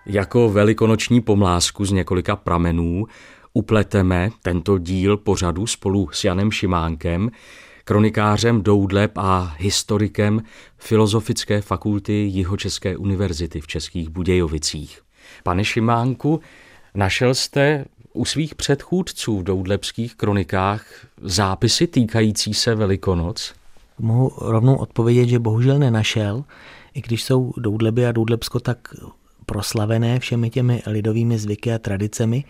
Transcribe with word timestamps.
Jako 0.06 0.48
velikonoční 0.48 1.20
pomlásku 1.20 1.84
z 1.84 1.92
několika 1.92 2.36
pramenů 2.36 3.06
upleteme 3.52 4.30
tento 4.42 4.78
díl 4.78 5.16
pořadu 5.16 5.66
spolu 5.66 6.08
s 6.12 6.24
Janem 6.24 6.50
Šimánkem, 6.50 7.30
kronikářem 7.84 8.62
Doudleb 8.62 9.18
a 9.18 9.54
historikem 9.58 10.42
Filozofické 10.78 11.60
fakulty 11.60 12.12
Jihočeské 12.12 12.96
univerzity 12.96 13.60
v 13.60 13.66
Českých 13.66 14.08
Budějovicích. 14.08 15.02
Pane 15.42 15.64
Šimánku, 15.64 16.40
našel 16.94 17.34
jste 17.34 17.84
u 18.14 18.24
svých 18.24 18.54
předchůdců 18.54 19.38
v 19.38 19.42
doudlebských 19.42 20.14
kronikách 20.14 20.86
zápisy 21.22 21.86
týkající 21.86 22.54
se 22.54 22.74
Velikonoc? 22.74 23.54
Mohu 23.98 24.32
rovnou 24.40 24.76
odpovědět, 24.76 25.26
že 25.26 25.38
bohužel 25.38 25.78
nenašel, 25.78 26.44
i 26.94 27.00
když 27.00 27.24
jsou 27.24 27.52
Doudleby 27.56 28.06
a 28.06 28.12
Doudlebsko 28.12 28.60
tak 28.60 28.78
proslavené 29.46 30.20
všemi 30.20 30.50
těmi 30.50 30.82
lidovými 30.86 31.38
zvyky 31.38 31.72
a 31.72 31.78
tradicemi, 31.78 32.44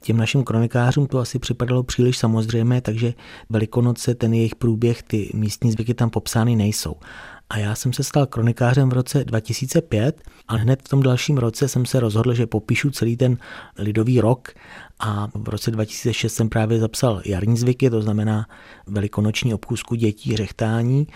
těm 0.00 0.16
našim 0.16 0.44
kronikářům 0.44 1.06
to 1.06 1.18
asi 1.18 1.38
připadalo 1.38 1.82
příliš 1.82 2.18
samozřejmé, 2.18 2.80
takže 2.80 3.14
Velikonoce, 3.50 4.14
ten 4.14 4.34
jejich 4.34 4.54
průběh, 4.54 5.02
ty 5.02 5.30
místní 5.34 5.72
zvyky 5.72 5.94
tam 5.94 6.10
popsány 6.10 6.56
nejsou. 6.56 6.96
A 7.50 7.58
já 7.58 7.74
jsem 7.74 7.92
se 7.92 8.04
stal 8.04 8.26
kronikářem 8.26 8.90
v 8.90 8.92
roce 8.92 9.24
2005 9.24 10.22
a 10.48 10.56
hned 10.56 10.82
v 10.82 10.88
tom 10.88 11.02
dalším 11.02 11.38
roce 11.38 11.68
jsem 11.68 11.86
se 11.86 12.00
rozhodl, 12.00 12.34
že 12.34 12.46
popíšu 12.46 12.90
celý 12.90 13.16
ten 13.16 13.38
lidový 13.78 14.20
rok 14.20 14.48
a 15.00 15.28
v 15.34 15.48
roce 15.48 15.70
2006 15.70 16.34
jsem 16.34 16.48
právě 16.48 16.78
zapsal 16.78 17.22
jarní 17.26 17.56
zvyky, 17.56 17.90
to 17.90 18.02
znamená 18.02 18.46
velikonoční 18.86 19.54
obchůzku 19.54 19.94
dětí, 19.94 20.36
řechtání 20.36 21.06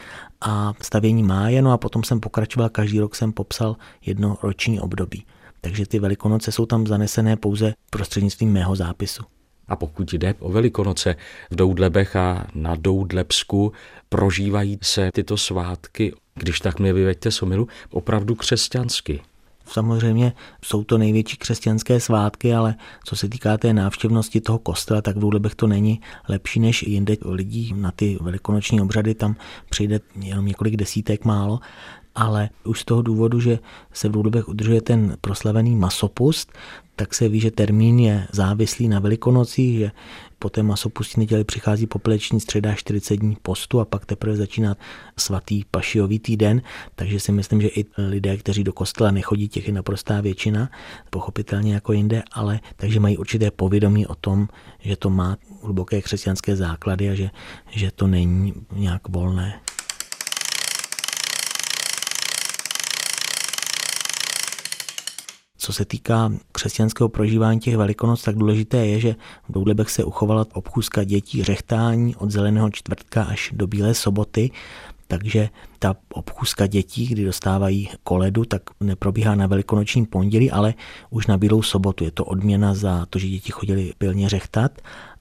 a 0.40 0.72
stavění 0.82 1.22
máje, 1.22 1.62
no 1.62 1.72
a 1.72 1.78
potom 1.78 2.04
jsem 2.04 2.20
pokračoval, 2.20 2.68
každý 2.68 3.00
rok 3.00 3.14
jsem 3.14 3.32
popsal 3.32 3.76
jedno 4.06 4.38
roční 4.42 4.80
období. 4.80 5.24
Takže 5.60 5.86
ty 5.86 5.98
velikonoce 5.98 6.52
jsou 6.52 6.66
tam 6.66 6.86
zanesené 6.86 7.36
pouze 7.36 7.74
prostřednictvím 7.90 8.52
mého 8.52 8.76
zápisu. 8.76 9.22
A 9.68 9.76
pokud 9.76 10.12
jde 10.12 10.34
o 10.38 10.52
Velikonoce 10.52 11.16
v 11.50 11.56
Doudlebech 11.56 12.16
a 12.16 12.46
na 12.54 12.74
Doudlebsku, 12.76 13.72
prožívají 14.10 14.78
se 14.82 15.10
tyto 15.14 15.36
svátky, 15.36 16.12
když 16.34 16.60
tak 16.60 16.78
mě 16.78 16.92
vyveďte 16.92 17.30
somilu, 17.30 17.68
opravdu 17.90 18.34
křesťansky. 18.34 19.20
Samozřejmě 19.66 20.32
jsou 20.64 20.84
to 20.84 20.98
největší 20.98 21.36
křesťanské 21.36 22.00
svátky, 22.00 22.54
ale 22.54 22.74
co 23.04 23.16
se 23.16 23.28
týká 23.28 23.58
té 23.58 23.72
návštěvnosti 23.72 24.40
toho 24.40 24.58
kostela, 24.58 25.02
tak 25.02 25.16
v 25.16 25.20
Doudlebech 25.20 25.54
to 25.54 25.66
není 25.66 26.00
lepší 26.28 26.60
než 26.60 26.82
jinde 26.82 27.16
lidí 27.24 27.74
na 27.76 27.90
ty 27.90 28.18
velikonoční 28.20 28.80
obřady, 28.80 29.14
tam 29.14 29.36
přijde 29.70 30.00
jenom 30.20 30.46
několik 30.46 30.76
desítek 30.76 31.24
málo, 31.24 31.60
ale 32.14 32.50
už 32.64 32.80
z 32.80 32.84
toho 32.84 33.02
důvodu, 33.02 33.40
že 33.40 33.58
se 33.92 34.08
v 34.08 34.12
Doudlebech 34.12 34.48
udržuje 34.48 34.82
ten 34.82 35.16
proslavený 35.20 35.76
masopust, 35.76 36.52
tak 36.96 37.14
se 37.14 37.28
ví, 37.28 37.40
že 37.40 37.50
termín 37.50 37.98
je 37.98 38.26
závislý 38.32 38.88
na 38.88 38.98
velikonocích, 38.98 39.78
že 39.78 39.90
po 40.38 40.50
té 40.50 40.62
masopustní 40.62 41.20
neděli 41.20 41.44
přichází 41.44 41.86
popeleční 41.86 42.40
středa 42.40 42.74
40 42.74 43.16
dní 43.16 43.36
postu 43.42 43.80
a 43.80 43.84
pak 43.84 44.06
teprve 44.06 44.36
začíná 44.36 44.76
svatý 45.18 45.64
pašiový 45.70 46.18
týden, 46.18 46.62
takže 46.94 47.20
si 47.20 47.32
myslím, 47.32 47.60
že 47.60 47.68
i 47.68 47.84
lidé, 47.98 48.36
kteří 48.36 48.64
do 48.64 48.72
kostela 48.72 49.10
nechodí, 49.10 49.48
těch 49.48 49.66
je 49.66 49.72
naprostá 49.72 50.20
většina, 50.20 50.70
pochopitelně 51.10 51.74
jako 51.74 51.92
jinde, 51.92 52.22
ale 52.32 52.60
takže 52.76 53.00
mají 53.00 53.18
určité 53.18 53.50
povědomí 53.50 54.06
o 54.06 54.14
tom, 54.14 54.48
že 54.80 54.96
to 54.96 55.10
má 55.10 55.36
hluboké 55.62 56.02
křesťanské 56.02 56.56
základy 56.56 57.10
a 57.10 57.14
že, 57.14 57.30
že 57.70 57.90
to 57.90 58.06
není 58.06 58.54
nějak 58.72 59.08
volné. 59.08 59.60
Co 65.70 65.74
se 65.74 65.84
týká 65.84 66.32
křesťanského 66.52 67.08
prožívání 67.08 67.60
těch 67.60 67.76
velikonoc, 67.76 68.22
tak 68.22 68.36
důležité 68.36 68.86
je, 68.86 69.00
že 69.00 69.16
v 69.48 69.52
Doudlebech 69.52 69.90
se 69.90 70.04
uchovala 70.04 70.46
obchůzka 70.52 71.04
dětí 71.04 71.44
řechtání 71.44 72.16
od 72.16 72.30
zeleného 72.30 72.70
čtvrtka 72.70 73.22
až 73.22 73.50
do 73.54 73.66
bílé 73.66 73.94
soboty, 73.94 74.50
takže 75.06 75.48
ta 75.78 75.96
obchůzka 76.12 76.66
dětí, 76.66 77.06
kdy 77.06 77.24
dostávají 77.24 77.88
koledu, 78.04 78.44
tak 78.44 78.62
neprobíhá 78.80 79.34
na 79.34 79.46
velikonočním 79.46 80.06
pondělí, 80.06 80.50
ale 80.50 80.74
už 81.10 81.26
na 81.26 81.38
bílou 81.38 81.62
sobotu. 81.62 82.04
Je 82.04 82.10
to 82.10 82.24
odměna 82.24 82.74
za 82.74 83.06
to, 83.10 83.18
že 83.18 83.28
děti 83.28 83.52
chodili 83.52 83.92
pilně 83.98 84.28
řechtat 84.28 84.72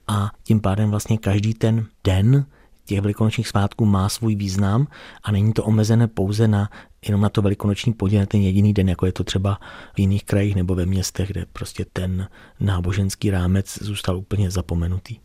a 0.08 0.30
tím 0.42 0.60
pádem 0.60 0.90
vlastně 0.90 1.18
každý 1.18 1.54
ten 1.54 1.86
den 2.04 2.46
těch 2.84 3.00
velikonočních 3.00 3.48
svátků 3.48 3.84
má 3.84 4.08
svůj 4.08 4.34
význam 4.34 4.86
a 5.22 5.32
není 5.32 5.52
to 5.52 5.64
omezené 5.64 6.08
pouze 6.08 6.48
na 6.48 6.70
jenom 7.08 7.20
na 7.20 7.28
to 7.28 7.42
velikonoční 7.42 7.92
podíl, 7.92 8.20
na 8.20 8.26
ten 8.26 8.40
jediný 8.40 8.72
den, 8.72 8.88
jako 8.88 9.06
je 9.06 9.12
to 9.12 9.24
třeba 9.24 9.58
v 9.94 9.98
jiných 9.98 10.24
krajích 10.24 10.54
nebo 10.54 10.74
ve 10.74 10.86
městech, 10.86 11.28
kde 11.28 11.46
prostě 11.52 11.84
ten 11.92 12.28
náboženský 12.60 13.30
rámec 13.30 13.78
zůstal 13.82 14.18
úplně 14.18 14.50
zapomenutý. 14.50 15.16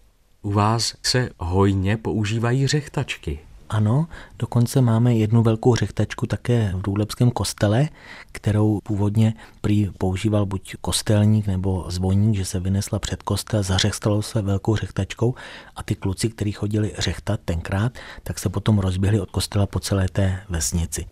U 0.42 0.52
vás 0.52 0.96
se 1.04 1.30
hojně 1.38 1.98
používají 1.98 2.68
řechtačky. 2.68 3.40
Ano, 3.70 4.08
dokonce 4.40 4.82
máme 4.82 5.16
jednu 5.16 5.44
velkou 5.44 5.76
řechtačku 5.76 6.26
také 6.26 6.72
v 6.76 6.82
Důlebském 6.82 7.32
kostele, 7.32 7.90
kterou 8.32 8.80
původně 8.84 9.34
prý 9.62 9.92
používal 9.98 10.46
buď 10.46 10.76
kostelník 10.82 11.48
nebo 11.48 11.86
zvoník, 11.88 12.36
že 12.36 12.46
se 12.46 12.60
vynesla 12.60 13.00
před 13.00 13.24
kostel, 13.24 13.64
zařechstalo 13.64 14.22
se 14.22 14.42
velkou 14.42 14.76
řechtačkou 14.76 15.36
a 15.76 15.84
ty 15.84 15.96
kluci, 15.96 16.30
kteří 16.30 16.52
chodili 16.52 16.94
řechtat 16.98 17.40
tenkrát, 17.46 17.92
tak 18.24 18.40
se 18.40 18.50
potom 18.50 18.80
rozběhli 18.80 19.20
od 19.20 19.32
kostela 19.32 19.66
po 19.66 19.80
celé 19.80 20.08
té 20.10 20.44
vesnici. 20.50 21.06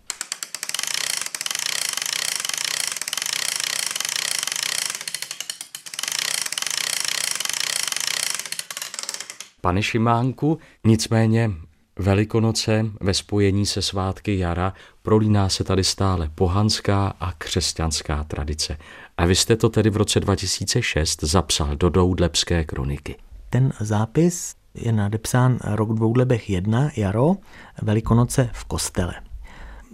Pane 9.60 9.82
Šimánku, 9.82 10.58
nicméně 10.84 11.50
Velikonoce 11.98 12.86
ve 13.00 13.14
spojení 13.14 13.66
se 13.66 13.82
svátky 13.82 14.38
jara 14.38 14.72
prolíná 15.02 15.48
se 15.48 15.64
tady 15.64 15.84
stále 15.84 16.30
pohanská 16.34 17.08
a 17.20 17.32
křesťanská 17.32 18.24
tradice. 18.24 18.76
A 19.16 19.26
vy 19.26 19.34
jste 19.34 19.56
to 19.56 19.68
tedy 19.68 19.90
v 19.90 19.96
roce 19.96 20.20
2006 20.20 21.24
zapsal 21.24 21.76
do 21.76 21.88
Doudlebské 21.88 22.64
kroniky. 22.64 23.16
Ten 23.50 23.72
zápis 23.80 24.54
je 24.74 24.92
nadepsán 24.92 25.58
rok 25.64 25.98
Doudlebech 25.98 26.50
1, 26.50 26.90
jaro, 26.96 27.36
Velikonoce 27.82 28.50
v 28.52 28.64
kostele. 28.64 29.14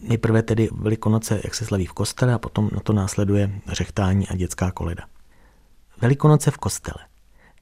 Nejprve 0.02 0.42
tedy 0.42 0.68
Velikonoce, 0.72 1.40
jak 1.44 1.54
se 1.54 1.64
slaví 1.64 1.86
v 1.86 1.92
kostele, 1.92 2.34
a 2.34 2.38
potom 2.38 2.70
na 2.72 2.80
to 2.80 2.92
následuje 2.92 3.60
řechtání 3.66 4.28
a 4.28 4.36
dětská 4.36 4.70
koleda. 4.70 5.04
Velikonoce 6.00 6.50
v 6.50 6.58
kostele. 6.58 7.06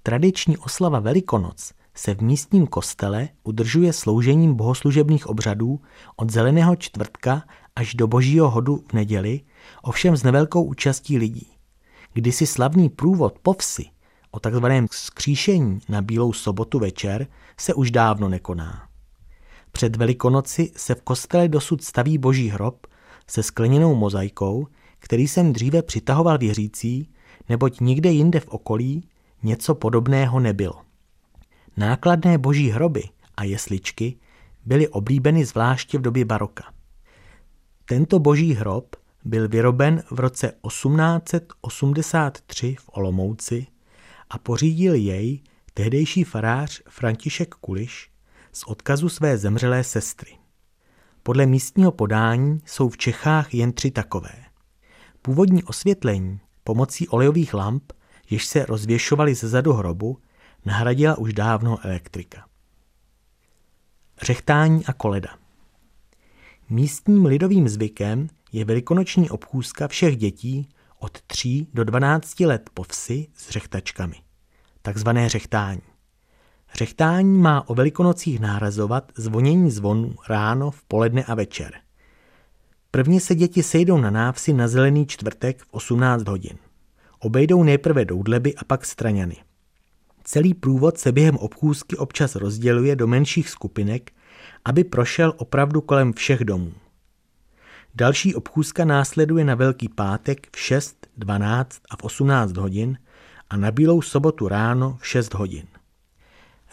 Tradiční 0.03 0.56
oslava 0.56 1.00
Velikonoc 1.00 1.72
se 1.98 2.14
v 2.14 2.20
místním 2.20 2.66
kostele 2.66 3.28
udržuje 3.44 3.92
sloužením 3.92 4.54
bohoslužebných 4.54 5.26
obřadů 5.26 5.81
od 6.16 6.31
zeleného 6.31 6.76
čtvrtka 6.76 7.42
až 7.76 7.94
do 7.94 8.06
božího 8.06 8.50
hodu 8.50 8.84
v 8.91 8.92
neděli, 8.92 9.41
ovšem 9.82 10.16
s 10.16 10.22
nevelkou 10.22 10.62
účastí 10.62 11.19
lidí. 11.19 11.47
Kdysi 12.12 12.47
slavný 12.47 12.88
průvod 12.88 13.38
po 13.42 13.53
vsi 13.53 13.84
o 14.31 14.41
takzvaném 14.41 14.86
skříšení 14.91 15.78
na 15.88 16.03
bílou 16.03 16.32
sobotu 16.32 16.78
večer 16.78 17.26
se 17.56 17.75
už 17.75 17.91
dávno 17.91 18.28
nekoná. 18.28 18.88
Před 19.72 19.97
Velikonoci 19.97 20.72
se 20.76 20.94
v 20.94 21.03
kostele 21.03 21.48
dosud 21.48 21.84
staví 21.84 22.19
boží 22.19 22.48
hrob 22.48 22.86
se 23.26 23.42
skleněnou 23.42 23.94
mozaikou, 23.94 24.66
který 24.98 25.28
jsem 25.28 25.53
dříve 25.53 25.82
přitahoval 25.82 26.38
věřící, 26.38 27.10
neboť 27.48 27.80
nikde 27.80 28.10
jinde 28.10 28.41
v 28.41 28.48
okolí 28.48 29.09
něco 29.42 29.75
podobného 29.75 30.41
nebylo. 30.41 30.88
Nákladné 31.78 32.39
boží 32.39 32.71
hroby 32.71 33.03
a 33.36 33.45
jesličky 33.45 34.16
byly 34.65 34.89
oblíbeny 34.89 35.45
zvláště 35.45 35.98
v 35.98 36.03
době 36.03 36.25
baroka. 36.25 36.65
Tento 37.84 38.19
boží 38.19 38.54
hrob 38.54 38.97
byl 39.25 39.48
vyroben 39.48 40.03
v 40.10 40.21
roce 40.21 40.53
1883 40.66 42.77
v 42.80 42.91
Olomouci 42.92 43.66
a 44.30 44.39
pořídil 44.39 44.95
jej 44.95 45.42
tehdejší 45.75 46.25
farář 46.25 46.83
František 46.89 47.54
Kuliš 47.54 48.10
z 48.53 48.65
odkazu 48.65 49.09
své 49.09 49.39
zemřelé 49.39 49.84
sestry. 49.84 50.33
Podle 51.22 51.47
místního 51.47 51.92
podání 51.92 52.60
jsou 52.66 52.89
v 52.89 52.98
Čechách 52.98 53.54
jen 53.54 53.72
tři 53.72 53.91
takové. 53.91 54.34
Původní 55.22 55.65
osvětlení 55.65 56.41
pomocí 56.65 57.09
olejových 57.09 57.54
lamp, 57.54 57.92
jež 58.31 58.47
se 58.47 58.66
rozvěšovaly 58.66 59.34
ze 59.34 59.48
zadu 59.48 59.72
hrobu, 59.72 60.19
nahradila 60.65 61.19
už 61.19 61.33
dávno 61.33 61.78
elektrika. 61.83 62.47
Řechtání 64.22 64.87
a 64.87 64.93
koleda 64.93 65.31
Místním 66.71 67.27
lidovým 67.27 67.69
zvykem 67.69 68.28
je 68.53 68.65
velikonoční 68.65 69.31
obchůzka 69.31 69.89
všech 69.89 70.16
dětí 70.16 70.69
od 70.99 71.22
3 71.22 71.66
do 71.75 71.84
12 71.84 72.41
let 72.41 72.71
po 72.75 72.83
vsi 72.83 73.27
s 73.34 73.51
řechtačkami, 73.51 74.16
takzvané 74.83 75.28
řechtání. 75.28 75.81
Řechtání 76.75 77.39
má 77.39 77.69
o 77.69 77.75
velikonocích 77.75 78.41
nárazovat 78.41 79.13
zvonění 79.16 79.71
zvonů 79.71 80.15
ráno, 80.28 80.71
v 80.71 80.83
poledne 80.83 81.25
a 81.25 81.34
večer. 81.34 81.72
Prvně 82.91 83.21
se 83.21 83.34
děti 83.34 83.63
sejdou 83.63 83.99
na 83.99 84.10
návsi 84.10 84.53
na 84.53 84.69
zelený 84.69 85.07
čtvrtek 85.07 85.63
v 85.63 85.66
18 85.71 86.28
hodin. 86.28 86.59
Obejdou 87.19 87.63
nejprve 87.63 88.05
doudleby 88.05 88.55
a 88.55 88.65
pak 88.65 88.87
straňany. 88.87 89.37
Celý 90.28 90.54
průvod 90.54 90.98
se 90.98 91.13
během 91.13 91.36
obchůzky 91.36 91.97
občas 91.97 92.34
rozděluje 92.34 92.97
do 92.97 93.07
menších 93.07 93.48
skupinek, 93.48 94.13
aby 94.65 94.84
prošel 94.84 95.34
opravdu 95.36 95.80
kolem 95.80 96.13
všech 96.13 96.45
domů. 96.45 96.72
Další 97.95 98.34
obchůzka 98.34 98.84
následuje 98.84 99.45
na 99.45 99.54
Velký 99.54 99.89
pátek 99.89 100.48
v 100.57 100.59
6, 100.59 101.07
12 101.16 101.80
a 101.91 101.97
v 101.97 102.04
18 102.04 102.57
hodin 102.57 102.98
a 103.51 103.57
na 103.57 103.71
Bílou 103.71 104.03
sobotu 104.03 104.48
ráno 104.48 104.98
v 105.01 105.07
6 105.07 105.34
hodin. 105.34 105.66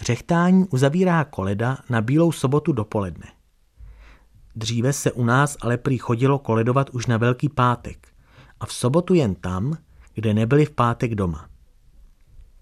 Řechtání 0.02 0.66
uzavírá 0.72 1.24
koleda 1.24 1.78
na 1.90 2.02
Bílou 2.02 2.32
sobotu 2.32 2.72
dopoledne. 2.72 3.28
Dříve 4.56 4.94
se 4.94 5.12
u 5.12 5.24
nás 5.24 5.58
ale 5.62 5.78
prý 5.78 5.98
chodilo 5.98 6.40
koledovat 6.40 6.90
už 6.90 7.06
na 7.06 7.18
Velký 7.18 7.50
pátek 7.50 8.08
a 8.60 8.66
v 8.66 8.74
sobotu 8.74 9.14
jen 9.14 9.36
tam, 9.36 9.78
kde 10.14 10.34
nebyli 10.34 10.66
v 10.66 10.72
pátek 10.72 11.16
doma. 11.16 11.55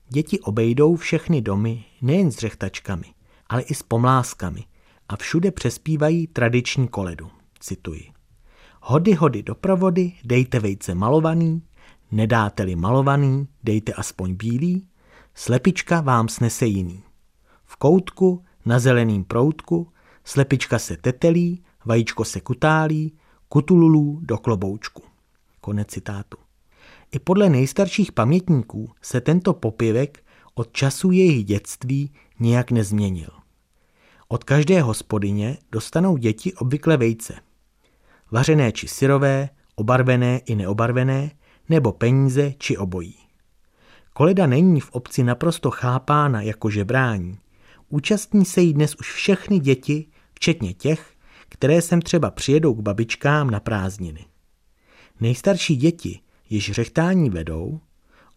Děti 0.09 0.39
obejdou 0.39 0.95
všechny 0.95 1.41
domy 1.41 1.85
nejen 2.01 2.31
s 2.31 2.37
řechtačkami, 2.37 3.13
ale 3.47 3.61
i 3.61 3.75
s 3.75 3.83
pomláskami 3.83 4.65
a 5.09 5.15
všude 5.15 5.51
přespívají 5.51 6.27
tradiční 6.27 6.87
koledu. 6.87 7.29
Cituji. 7.59 8.11
Hody, 8.81 9.13
hody 9.13 9.43
do 9.43 9.55
provody, 9.55 10.13
dejte 10.23 10.59
vejce 10.59 10.95
malovaný, 10.95 11.61
nedáte-li 12.11 12.75
malovaný, 12.75 13.47
dejte 13.63 13.93
aspoň 13.93 14.35
bílý, 14.35 14.87
slepička 15.35 16.01
vám 16.01 16.29
snese 16.29 16.65
jiný. 16.65 17.03
V 17.65 17.75
koutku, 17.75 18.45
na 18.65 18.79
zeleným 18.79 19.23
proutku, 19.23 19.91
slepička 20.23 20.79
se 20.79 20.97
tetelí, 20.97 21.63
vajíčko 21.85 22.25
se 22.25 22.41
kutálí, 22.41 23.17
kutululů 23.49 24.19
do 24.21 24.37
kloboučku. 24.37 25.03
Konec 25.61 25.87
citátu. 25.87 26.42
I 27.13 27.19
podle 27.19 27.49
nejstarších 27.49 28.11
pamětníků 28.11 28.91
se 29.01 29.21
tento 29.21 29.53
popěvek 29.53 30.23
od 30.53 30.71
času 30.71 31.11
jejich 31.11 31.45
dětství 31.45 32.11
nijak 32.39 32.71
nezměnil. 32.71 33.29
Od 34.27 34.43
každé 34.43 34.81
hospodyně 34.81 35.57
dostanou 35.71 36.17
děti 36.17 36.53
obvykle 36.53 36.97
vejce. 36.97 37.33
Vařené 38.31 38.71
či 38.71 38.87
syrové, 38.87 39.49
obarvené 39.75 40.37
i 40.37 40.55
neobarvené, 40.55 41.31
nebo 41.69 41.91
peníze 41.91 42.53
či 42.57 42.77
obojí. 42.77 43.15
Koleda 44.13 44.47
není 44.47 44.79
v 44.79 44.91
obci 44.91 45.23
naprosto 45.23 45.71
chápána 45.71 46.41
jako 46.41 46.69
žebrání. 46.69 47.37
Účastní 47.89 48.45
se 48.45 48.61
jí 48.61 48.73
dnes 48.73 48.95
už 48.95 49.11
všechny 49.13 49.59
děti, 49.59 50.07
včetně 50.33 50.73
těch, 50.73 51.13
které 51.49 51.81
sem 51.81 52.01
třeba 52.01 52.31
přijedou 52.31 52.73
k 52.73 52.81
babičkám 52.81 53.49
na 53.49 53.59
prázdniny. 53.59 54.25
Nejstarší 55.19 55.75
děti, 55.75 56.22
již 56.53 56.71
řechtání 56.71 57.29
vedou, 57.29 57.79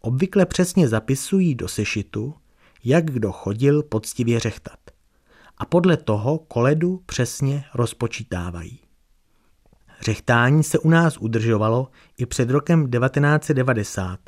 obvykle 0.00 0.46
přesně 0.46 0.88
zapisují 0.88 1.54
do 1.54 1.68
sešitu, 1.68 2.34
jak 2.84 3.10
kdo 3.10 3.32
chodil 3.32 3.82
poctivě 3.82 4.40
řechtat. 4.40 4.78
A 5.58 5.64
podle 5.66 5.96
toho 5.96 6.38
koledu 6.38 7.02
přesně 7.06 7.64
rozpočítávají. 7.74 8.78
Řechtání 10.00 10.62
se 10.62 10.78
u 10.78 10.90
nás 10.90 11.16
udržovalo 11.16 11.88
i 12.18 12.26
před 12.26 12.50
rokem 12.50 12.90
1990, 12.90 14.20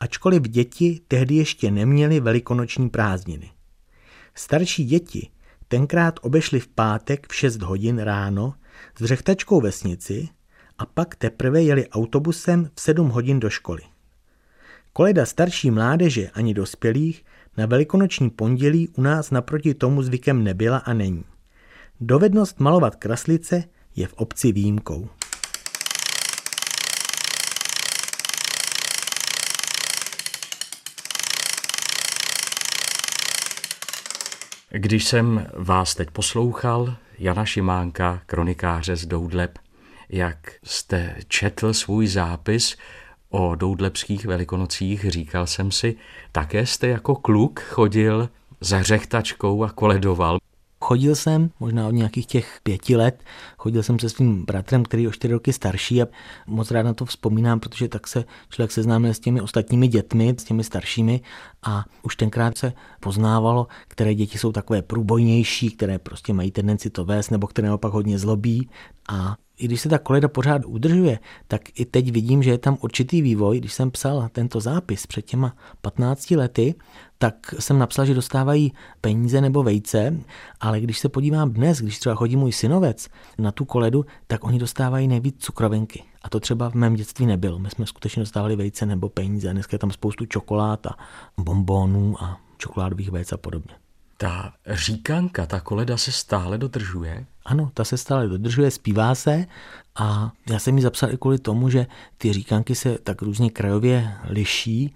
ačkoliv 0.00 0.42
děti 0.42 1.00
tehdy 1.08 1.34
ještě 1.34 1.70
neměly 1.70 2.20
velikonoční 2.20 2.90
prázdniny. 2.90 3.50
Starší 4.34 4.84
děti 4.84 5.30
tenkrát 5.68 6.20
obešli 6.22 6.60
v 6.60 6.68
pátek 6.68 7.26
v 7.28 7.34
6 7.34 7.62
hodin 7.62 7.98
ráno 7.98 8.54
s 8.98 9.04
řechtačkou 9.04 9.60
vesnici 9.60 10.28
a 10.78 10.86
pak 10.86 11.14
teprve 11.14 11.62
jeli 11.62 11.88
autobusem 11.88 12.70
v 12.74 12.80
7 12.80 13.08
hodin 13.08 13.40
do 13.40 13.50
školy. 13.50 13.82
Koleda 14.92 15.26
starší 15.26 15.70
mládeže 15.70 16.30
ani 16.30 16.54
dospělých 16.54 17.24
na 17.56 17.66
velikonoční 17.66 18.30
pondělí 18.30 18.88
u 18.88 19.02
nás 19.02 19.30
naproti 19.30 19.74
tomu 19.74 20.02
zvykem 20.02 20.44
nebyla 20.44 20.78
a 20.78 20.92
není. 20.92 21.24
Dovednost 22.00 22.60
malovat 22.60 22.96
kraslice 22.96 23.64
je 23.96 24.06
v 24.06 24.12
obci 24.12 24.52
výjimkou. 24.52 25.08
Když 34.70 35.04
jsem 35.04 35.46
vás 35.54 35.94
teď 35.94 36.10
poslouchal, 36.10 36.96
Jana 37.18 37.44
Šimánka, 37.44 38.22
kronikáře 38.26 38.96
z 38.96 39.06
Doudleb, 39.06 39.58
jak 40.08 40.52
jste 40.64 41.16
četl 41.28 41.72
svůj 41.72 42.06
zápis 42.06 42.76
o 43.30 43.54
doudlebských 43.54 44.26
velikonocích, 44.26 45.10
říkal 45.10 45.46
jsem 45.46 45.70
si, 45.72 45.96
také 46.32 46.66
jste 46.66 46.86
jako 46.86 47.14
kluk 47.14 47.60
chodil 47.60 48.28
za 48.60 48.82
řechtačkou 48.82 49.64
a 49.64 49.70
koledoval. 49.70 50.38
Chodil 50.80 51.14
jsem, 51.14 51.50
možná 51.60 51.88
od 51.88 51.90
nějakých 51.90 52.26
těch 52.26 52.60
pěti 52.62 52.96
let, 52.96 53.22
chodil 53.66 53.82
jsem 53.82 53.98
se 53.98 54.08
svým 54.08 54.44
bratrem, 54.44 54.84
který 54.84 55.02
je 55.02 55.08
o 55.08 55.12
čtyři 55.12 55.32
roky 55.32 55.52
starší 55.52 56.02
a 56.02 56.06
moc 56.46 56.70
rád 56.70 56.82
na 56.82 56.94
to 56.94 57.04
vzpomínám, 57.04 57.60
protože 57.60 57.88
tak 57.88 58.06
se 58.06 58.24
člověk 58.50 58.72
seznámil 58.72 59.14
s 59.14 59.18
těmi 59.18 59.40
ostatními 59.40 59.88
dětmi, 59.88 60.34
s 60.38 60.44
těmi 60.44 60.64
staršími 60.64 61.20
a 61.62 61.84
už 62.02 62.16
tenkrát 62.16 62.58
se 62.58 62.72
poznávalo, 63.00 63.66
které 63.88 64.14
děti 64.14 64.38
jsou 64.38 64.52
takové 64.52 64.82
průbojnější, 64.82 65.70
které 65.70 65.98
prostě 65.98 66.32
mají 66.32 66.50
tendenci 66.50 66.90
to 66.90 67.04
vést, 67.04 67.30
nebo 67.30 67.46
které 67.46 67.68
naopak 67.68 67.92
hodně 67.92 68.18
zlobí 68.18 68.70
a 69.08 69.36
i 69.58 69.64
když 69.64 69.80
se 69.80 69.88
ta 69.88 69.98
koleda 69.98 70.28
pořád 70.28 70.62
udržuje, 70.64 71.18
tak 71.48 71.80
i 71.80 71.84
teď 71.84 72.12
vidím, 72.12 72.42
že 72.42 72.50
je 72.50 72.58
tam 72.58 72.78
určitý 72.80 73.22
vývoj. 73.22 73.58
Když 73.58 73.72
jsem 73.72 73.90
psal 73.90 74.28
tento 74.32 74.60
zápis 74.60 75.06
před 75.06 75.22
těma 75.22 75.56
15 75.80 76.30
lety, 76.30 76.74
tak 77.18 77.54
jsem 77.58 77.78
napsal, 77.78 78.06
že 78.06 78.14
dostávají 78.14 78.72
peníze 79.00 79.40
nebo 79.40 79.62
vejce, 79.62 80.16
ale 80.60 80.80
když 80.80 80.98
se 80.98 81.08
podívám 81.08 81.50
dnes, 81.50 81.80
když 81.80 81.98
třeba 81.98 82.14
chodí 82.14 82.36
můj 82.36 82.52
synovec 82.52 83.08
na 83.38 83.52
tu 83.56 83.64
koledu, 83.64 84.06
tak 84.26 84.44
oni 84.44 84.58
dostávají 84.58 85.08
nejvíc 85.08 85.36
cukrovinky. 85.38 86.02
A 86.22 86.28
to 86.28 86.40
třeba 86.40 86.70
v 86.70 86.74
mém 86.74 86.94
dětství 86.94 87.26
nebylo. 87.26 87.58
My 87.58 87.70
jsme 87.70 87.86
skutečně 87.86 88.20
dostávali 88.20 88.56
vejce 88.56 88.86
nebo 88.86 89.08
peníze. 89.08 89.52
Dneska 89.52 89.74
je 89.74 89.78
tam 89.78 89.90
spoustu 89.90 90.26
čokolád 90.26 90.86
a 90.86 90.96
bombónů 91.38 92.22
a 92.22 92.40
čokoládových 92.58 93.10
vejc 93.10 93.32
a 93.32 93.36
podobně. 93.36 93.74
Ta 94.18 94.52
říkanka, 94.66 95.46
ta 95.46 95.60
koleda 95.60 95.96
se 95.96 96.12
stále 96.12 96.58
dodržuje? 96.58 97.26
Ano, 97.44 97.70
ta 97.74 97.84
se 97.84 97.98
stále 97.98 98.28
dodržuje, 98.28 98.70
zpívá 98.70 99.14
se 99.14 99.46
a 99.96 100.32
já 100.50 100.58
jsem 100.58 100.76
ji 100.76 100.82
zapsal 100.82 101.12
i 101.12 101.16
kvůli 101.16 101.38
tomu, 101.38 101.70
že 101.70 101.86
ty 102.18 102.32
říkanky 102.32 102.74
se 102.74 102.98
tak 102.98 103.22
různě 103.22 103.50
krajově 103.50 104.12
liší. 104.28 104.94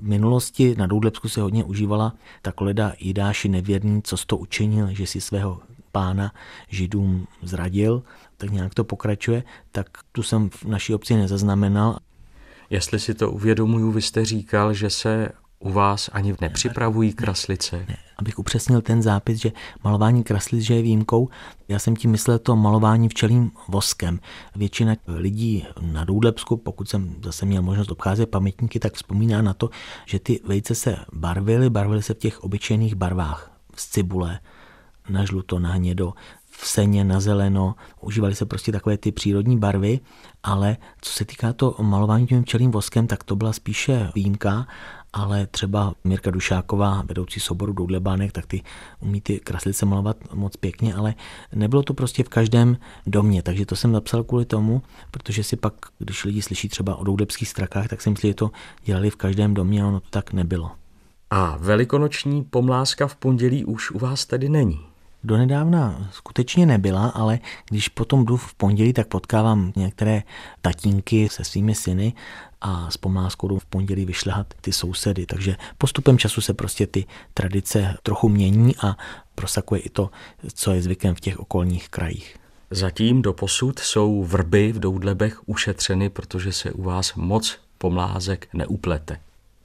V 0.00 0.02
minulosti 0.02 0.74
na 0.78 0.86
Doudlebsku 0.86 1.28
se 1.28 1.40
hodně 1.40 1.64
užívala 1.64 2.12
ta 2.42 2.52
koleda 2.52 2.92
Jidáši 2.98 3.48
nevěrný, 3.48 4.02
co 4.02 4.16
to 4.26 4.36
učinil, 4.36 4.88
že 4.90 5.06
si 5.06 5.20
svého 5.20 5.60
pána 5.94 6.32
židům 6.68 7.26
zradil, 7.42 8.02
tak 8.36 8.50
nějak 8.50 8.74
to 8.74 8.84
pokračuje, 8.84 9.42
tak 9.72 9.86
tu 10.12 10.22
jsem 10.22 10.50
v 10.50 10.64
naší 10.64 10.94
obci 10.94 11.14
nezaznamenal. 11.14 11.98
Jestli 12.70 13.00
si 13.00 13.14
to 13.14 13.30
uvědomuju, 13.30 13.92
vy 13.92 14.02
jste 14.02 14.24
říkal, 14.24 14.74
že 14.74 14.90
se 14.90 15.28
u 15.58 15.72
vás 15.72 16.10
ani 16.12 16.34
nepřipravují 16.40 17.12
kraslice? 17.12 17.84
Ne, 17.88 17.96
abych 18.18 18.38
upřesnil 18.38 18.80
ten 18.80 19.02
zápis, 19.02 19.40
že 19.40 19.52
malování 19.84 20.24
kraslic 20.24 20.64
že 20.64 20.74
je 20.74 20.82
výjimkou, 20.82 21.28
já 21.68 21.78
jsem 21.78 21.96
tím 21.96 22.10
myslel 22.10 22.38
to 22.38 22.56
malování 22.56 23.08
včelým 23.08 23.50
voskem. 23.68 24.20
Většina 24.56 24.94
lidí 25.06 25.66
na 25.80 26.04
Důdlepsku, 26.04 26.56
pokud 26.56 26.88
jsem 26.88 27.16
zase 27.24 27.46
měl 27.46 27.62
možnost 27.62 27.90
obcházet 27.90 28.26
pamětníky, 28.26 28.78
tak 28.78 28.94
vzpomíná 28.94 29.42
na 29.42 29.54
to, 29.54 29.70
že 30.06 30.18
ty 30.18 30.40
vejce 30.44 30.74
se 30.74 30.96
barvily, 31.12 31.70
barvily 31.70 32.02
se 32.02 32.14
v 32.14 32.18
těch 32.18 32.44
obyčejných 32.44 32.94
barvách, 32.94 33.50
z 33.76 33.88
cibule, 33.88 34.40
na 35.08 35.24
žluto, 35.24 35.58
na 35.58 35.72
hnědo, 35.72 36.12
v 36.50 36.66
seně, 36.66 37.04
na 37.04 37.20
zeleno, 37.20 37.74
užívaly 38.00 38.34
se 38.34 38.46
prostě 38.46 38.72
takové 38.72 38.98
ty 38.98 39.12
přírodní 39.12 39.58
barvy, 39.58 40.00
ale 40.42 40.76
co 41.00 41.12
se 41.12 41.24
týká 41.24 41.52
to 41.52 41.76
malování 41.82 42.26
tím 42.26 42.42
včelým 42.42 42.70
voskem, 42.70 43.06
tak 43.06 43.24
to 43.24 43.36
byla 43.36 43.52
spíše 43.52 44.10
výjimka 44.14 44.66
ale 45.14 45.46
třeba 45.46 45.94
Mirka 46.04 46.30
Dušáková, 46.30 47.02
vedoucí 47.06 47.40
soboru 47.40 47.72
Doudlebánek, 47.72 48.32
tak 48.32 48.46
ty 48.46 48.62
umí 49.00 49.20
ty 49.20 49.40
kraslice 49.40 49.86
malovat 49.86 50.34
moc 50.34 50.56
pěkně, 50.56 50.94
ale 50.94 51.14
nebylo 51.54 51.82
to 51.82 51.94
prostě 51.94 52.24
v 52.24 52.28
každém 52.28 52.76
domě, 53.06 53.42
takže 53.42 53.66
to 53.66 53.76
jsem 53.76 53.92
napsal 53.92 54.24
kvůli 54.24 54.44
tomu, 54.44 54.82
protože 55.10 55.44
si 55.44 55.56
pak, 55.56 55.74
když 55.98 56.24
lidi 56.24 56.42
slyší 56.42 56.68
třeba 56.68 56.96
o 56.96 57.04
doudebských 57.04 57.48
strakách, 57.48 57.88
tak 57.88 58.00
si 58.00 58.10
myslí, 58.10 58.28
že 58.28 58.34
to 58.34 58.50
dělali 58.84 59.10
v 59.10 59.16
každém 59.16 59.54
domě 59.54 59.82
a 59.82 59.86
ono 59.86 60.00
to 60.00 60.10
tak 60.10 60.32
nebylo. 60.32 60.70
A 61.30 61.56
velikonoční 61.56 62.44
pomláska 62.44 63.06
v 63.06 63.16
pondělí 63.16 63.64
už 63.64 63.90
u 63.90 63.98
vás 63.98 64.26
tedy 64.26 64.48
není? 64.48 64.93
Donedávna 65.24 66.08
skutečně 66.12 66.66
nebyla, 66.66 67.08
ale 67.08 67.38
když 67.70 67.88
potom 67.88 68.24
jdu 68.24 68.36
v 68.36 68.54
pondělí, 68.54 68.92
tak 68.92 69.08
potkávám 69.08 69.72
některé 69.76 70.22
tatínky 70.62 71.28
se 71.28 71.44
svými 71.44 71.74
syny 71.74 72.12
a 72.60 72.90
s 72.90 72.96
pomláskou 72.96 73.48
jdu 73.48 73.58
v 73.58 73.64
pondělí 73.64 74.04
vyšlehat 74.04 74.54
ty 74.60 74.72
sousedy. 74.72 75.26
Takže 75.26 75.56
postupem 75.78 76.18
času 76.18 76.40
se 76.40 76.54
prostě 76.54 76.86
ty 76.86 77.06
tradice 77.34 77.96
trochu 78.02 78.28
mění 78.28 78.76
a 78.76 78.96
prosakuje 79.34 79.80
i 79.80 79.88
to, 79.88 80.10
co 80.54 80.72
je 80.72 80.82
zvykem 80.82 81.14
v 81.14 81.20
těch 81.20 81.38
okolních 81.38 81.88
krajích. 81.88 82.36
Zatím 82.70 83.22
do 83.22 83.32
posud 83.32 83.78
jsou 83.78 84.24
vrby 84.24 84.72
v 84.72 84.80
Doudlebech 84.80 85.48
ušetřeny, 85.48 86.10
protože 86.10 86.52
se 86.52 86.72
u 86.72 86.82
vás 86.82 87.14
moc 87.14 87.58
pomlázek 87.78 88.48
neuplete. 88.54 89.18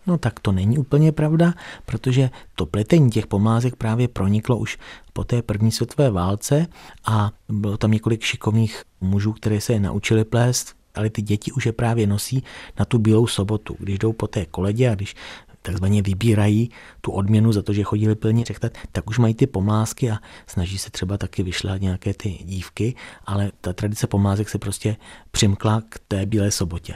No 0.10 0.18
tak 0.18 0.40
to 0.40 0.52
není 0.52 0.78
úplně 0.78 1.12
pravda, 1.12 1.54
protože 1.86 2.30
to 2.56 2.66
pletení 2.66 3.10
těch 3.10 3.28
pomlázek 3.28 3.76
právě 3.76 4.08
proniklo 4.08 4.58
už 4.58 4.78
po 5.14 5.24
té 5.24 5.42
první 5.42 5.72
světové 5.72 6.12
válce 6.12 6.68
a 7.06 7.32
bylo 7.50 7.78
tam 7.78 7.92
několik 7.92 8.24
šikovných 8.24 8.84
mužů, 9.02 9.34
které 9.34 9.62
se 9.62 9.74
je 9.74 9.80
naučili 9.80 10.24
plést, 10.26 10.76
ale 10.96 11.10
ty 11.10 11.22
děti 11.22 11.52
už 11.52 11.66
je 11.66 11.72
právě 11.72 12.08
nosí 12.08 12.44
na 12.80 12.86
tu 12.86 13.00
bílou 13.00 13.28
sobotu, 13.28 13.76
když 13.80 14.00
jdou 14.00 14.14
po 14.14 14.28
té 14.28 14.46
koledě 14.46 14.90
a 14.90 14.96
když 14.96 15.16
takzvaně 15.62 16.02
vybírají 16.02 16.72
tu 17.02 17.12
odměnu 17.12 17.52
za 17.52 17.62
to, 17.62 17.74
že 17.74 17.84
chodili 17.84 18.16
plně 18.16 18.46
řechtat, 18.46 18.72
tak 18.92 19.10
už 19.10 19.20
mají 19.20 19.34
ty 19.34 19.48
pomlásky 19.48 20.12
a 20.12 20.18
snaží 20.48 20.78
se 20.78 20.90
třeba 20.90 21.18
taky 21.18 21.44
vyšlat 21.44 21.82
nějaké 21.82 22.14
ty 22.14 22.30
dívky, 22.30 22.96
ale 23.26 23.52
ta 23.62 23.74
tradice 23.74 24.08
pomlázek 24.08 24.50
se 24.50 24.58
prostě 24.58 24.96
přimkla 25.32 25.82
k 25.90 26.00
té 26.08 26.26
bílé 26.26 26.52
sobotě. 26.52 26.94